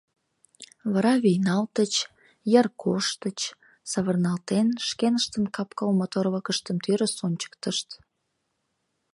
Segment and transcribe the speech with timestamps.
[0.91, 1.93] Вара вийналтыч,
[2.51, 3.39] йыр коштыч,
[3.91, 7.89] савырналтен, шкеныштын кап-кыл моторлыкыштым тӱрыс ончыктышт.